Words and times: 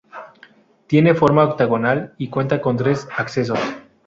Tiene 0.87 1.13
forma 1.13 1.43
octogonal 1.43 2.15
y 2.17 2.27
cuenta 2.31 2.59
con 2.59 2.75
tres 2.75 3.07
accesos. 3.17 3.59